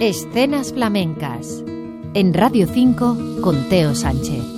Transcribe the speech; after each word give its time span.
Escenas 0.00 0.72
flamencas. 0.72 1.64
En 2.14 2.32
Radio 2.32 2.68
5 2.72 3.40
con 3.42 3.68
Teo 3.68 3.96
Sánchez. 3.96 4.57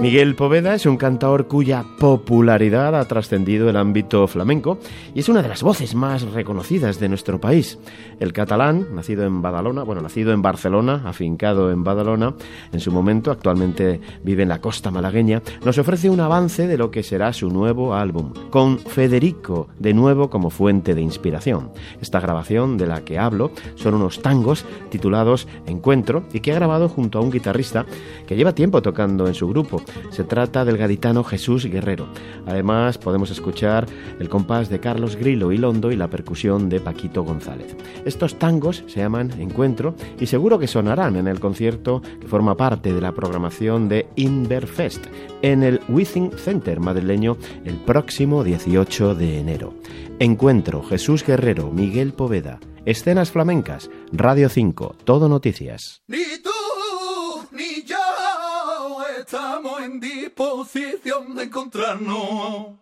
Miguel 0.00 0.36
Poveda 0.36 0.74
es 0.74 0.86
un 0.86 0.96
cantador 0.96 1.48
cuya 1.48 1.84
popularidad 1.98 2.94
ha 2.94 3.04
trascendido 3.06 3.68
el 3.68 3.76
ámbito 3.76 4.28
flamenco 4.28 4.78
y 5.12 5.18
es 5.18 5.28
una 5.28 5.42
de 5.42 5.48
las 5.48 5.64
voces 5.64 5.96
más 5.96 6.22
reconocidas 6.22 7.00
de 7.00 7.08
nuestro 7.08 7.40
país. 7.40 7.80
El 8.20 8.32
catalán, 8.32 8.86
nacido 8.94 9.24
en 9.24 9.42
Badalona, 9.42 9.82
bueno, 9.82 10.00
nacido 10.00 10.32
en 10.32 10.40
Barcelona, 10.40 11.02
afincado 11.04 11.72
en 11.72 11.82
Badalona, 11.82 12.34
en 12.72 12.78
su 12.78 12.92
momento, 12.92 13.32
actualmente 13.32 14.00
vive 14.22 14.44
en 14.44 14.50
la 14.50 14.60
costa 14.60 14.92
malagueña, 14.92 15.42
nos 15.64 15.78
ofrece 15.78 16.08
un 16.08 16.20
avance 16.20 16.68
de 16.68 16.78
lo 16.78 16.92
que 16.92 17.02
será 17.02 17.32
su 17.32 17.50
nuevo 17.50 17.92
álbum, 17.92 18.32
con 18.50 18.78
Federico 18.78 19.66
de 19.80 19.94
nuevo 19.94 20.30
como 20.30 20.50
fuente 20.50 20.94
de 20.94 21.02
inspiración. 21.02 21.72
Esta 22.00 22.20
grabación 22.20 22.78
de 22.78 22.86
la 22.86 23.00
que 23.04 23.18
hablo 23.18 23.50
son 23.74 23.94
unos 23.94 24.22
tangos 24.22 24.64
titulados 24.90 25.48
Encuentro 25.66 26.22
y 26.32 26.38
que 26.38 26.52
ha 26.52 26.56
grabado 26.56 26.88
junto 26.88 27.18
a 27.18 27.22
un 27.22 27.32
guitarrista 27.32 27.84
que 28.28 28.36
lleva 28.36 28.54
tiempo 28.54 28.80
tocando 28.80 29.26
en 29.26 29.34
su 29.38 29.48
grupo 29.48 29.80
se 30.10 30.24
trata 30.24 30.64
del 30.64 30.76
gaditano 30.76 31.22
Jesús 31.22 31.64
Guerrero. 31.66 32.08
Además, 32.46 32.98
podemos 32.98 33.30
escuchar 33.30 33.86
el 34.18 34.28
compás 34.28 34.68
de 34.68 34.80
Carlos 34.80 35.16
Grillo 35.16 35.52
y 35.52 35.58
Londo 35.58 35.92
y 35.92 35.96
la 35.96 36.10
percusión 36.10 36.68
de 36.68 36.80
Paquito 36.80 37.22
González. 37.22 37.76
Estos 38.04 38.38
tangos 38.38 38.84
se 38.88 39.00
llaman 39.00 39.32
Encuentro 39.40 39.94
y 40.18 40.26
seguro 40.26 40.58
que 40.58 40.66
sonarán 40.66 41.16
en 41.16 41.28
el 41.28 41.38
concierto 41.38 42.02
que 42.20 42.26
forma 42.26 42.56
parte 42.56 42.92
de 42.92 43.00
la 43.00 43.12
programación 43.12 43.88
de 43.88 44.08
Inverfest 44.16 45.06
en 45.42 45.62
el 45.62 45.80
Withing 45.88 46.32
Center 46.32 46.80
madrileño 46.80 47.36
el 47.64 47.76
próximo 47.76 48.42
18 48.42 49.14
de 49.14 49.38
enero. 49.38 49.74
Encuentro 50.18 50.82
Jesús 50.82 51.24
Guerrero, 51.24 51.70
Miguel 51.70 52.12
Poveda. 52.12 52.58
Escenas 52.84 53.30
flamencas, 53.30 53.90
Radio 54.12 54.48
5, 54.48 54.96
Todo 55.04 55.28
Noticias. 55.28 56.02
Estamos 59.30 59.82
en 59.82 60.00
disposición 60.00 61.34
de 61.34 61.42
encontrarnos. 61.44 62.78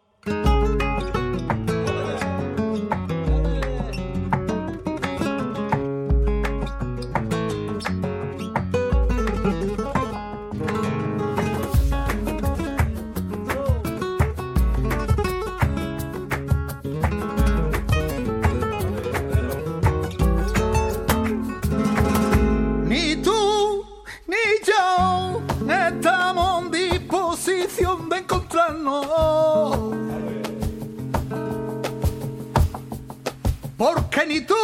Porque 33.77 34.27
ni 34.27 34.41
tú, 34.43 34.55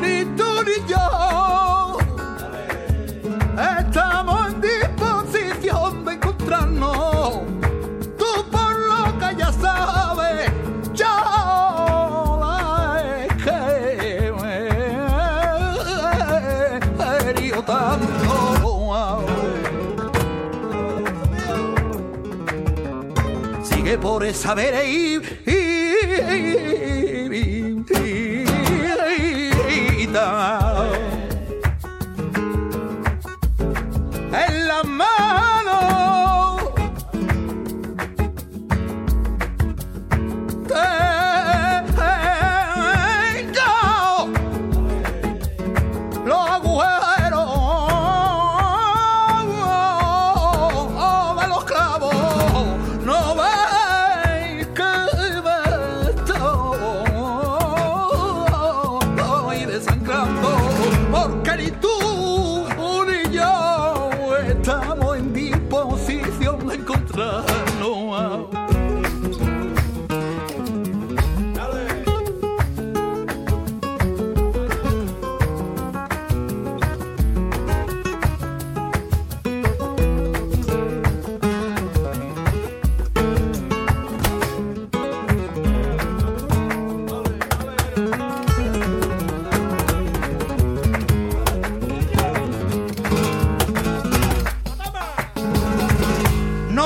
ni 0.00 0.24
tú 0.36 0.44
ni 0.64 0.74
yo 0.88 1.96
estamos 3.78 4.48
en 4.48 4.60
disposición 4.60 6.04
de 6.04 6.12
encontrarnos. 6.14 7.42
Tú 8.18 8.26
por 8.50 8.74
lo 8.76 9.16
que 9.18 9.36
ya 9.36 9.52
sabes, 9.52 10.50
yo 10.92 11.06
la 12.40 13.26
que 13.44 14.32
me 14.40 14.56
herido 17.30 17.62
tanto. 17.62 18.55
Por 24.00 24.24
y 24.84 25.20
en 65.16 65.32
disposición 65.32 66.66
de 66.68 66.74
encontrarnos. 66.74 67.65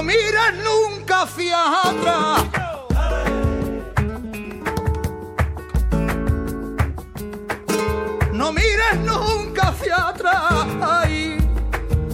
No 0.01 0.07
mires 0.07 0.55
nunca 0.65 1.23
hacia 1.25 1.83
atrás. 1.83 2.45
No 8.33 8.51
mires 8.51 8.99
nunca 9.05 9.69
hacia 9.69 10.09
atrás. 10.09 10.67
Ay, 10.81 11.37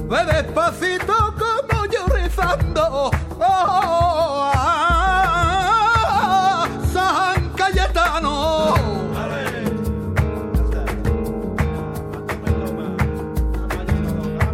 ve 0.09 0.25
despacito 0.25 1.15
como 1.39 1.87
yo 1.87 2.07
rezando. 2.09 3.13
Oh, 3.39 4.51
ah, 4.53 6.67
San 6.93 7.51
Cayetano. 7.51 8.75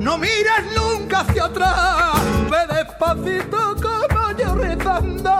No 0.00 0.19
mires 0.19 0.64
nunca 0.76 1.20
hacia 1.20 1.44
atrás, 1.47 2.20
despacito 3.02 3.74
como 3.82 4.38
yo 4.38 4.54
rezando 4.54 5.30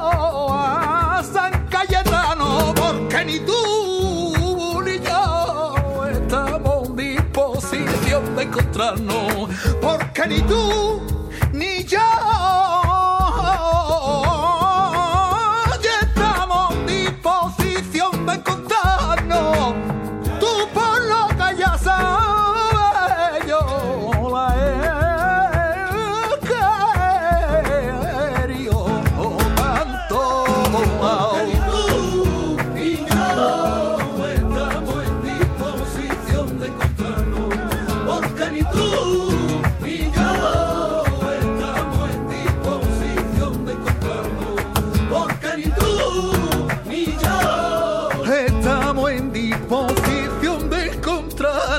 a 0.50 1.22
San 1.22 1.66
Cayetano, 1.68 2.74
porque 2.74 3.24
ni 3.24 3.38
tú 3.40 4.82
ni 4.84 4.98
yo 4.98 6.06
estamos 6.10 6.88
en 6.88 6.96
disposición 6.96 8.36
de 8.36 8.42
encontrarnos, 8.42 9.48
porque 9.80 10.26
ni 10.26 10.40
tú 10.42 10.91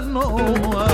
yo 0.06 0.93